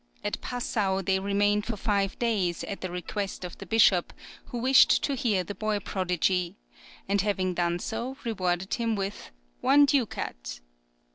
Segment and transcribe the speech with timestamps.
[0.23, 4.13] At Passau they remained for five days, at the request of the Bishop,
[4.45, 6.55] who wished to hear the boy prodigy,
[7.07, 9.29] and having done so, rewarded him with
[9.59, 10.59] one ducat!